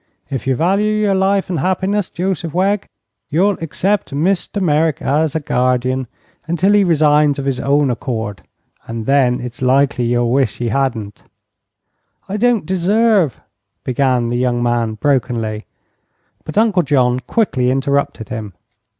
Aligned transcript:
If 0.31 0.47
you 0.47 0.55
value 0.55 0.91
your 0.93 1.13
life 1.13 1.47
and 1.47 1.59
happiness, 1.59 2.09
Joseph 2.09 2.55
Wegg, 2.55 2.87
you'll 3.29 3.59
accept 3.61 4.15
Mr. 4.15 4.59
Merrick 4.59 4.99
as 4.99 5.35
a 5.35 5.39
guardian 5.39 6.07
until 6.47 6.73
he 6.73 6.83
resigns 6.83 7.37
of 7.37 7.45
his 7.45 7.59
own 7.59 7.91
accord, 7.91 8.41
and 8.87 9.05
then 9.05 9.39
it's 9.39 9.61
likely 9.61 10.05
you'll 10.05 10.31
wish 10.31 10.57
he 10.57 10.69
hadn't." 10.69 11.21
"I 12.27 12.37
don't 12.37 12.65
deserve" 12.65 13.41
began 13.83 14.29
the 14.29 14.37
young 14.37 14.63
man, 14.63 14.95
brokenly; 14.95 15.67
but 16.45 16.57
Uncle 16.57 16.81
John 16.81 17.19
quickly 17.19 17.69
interrupted 17.69 18.29
him. 18.29 18.53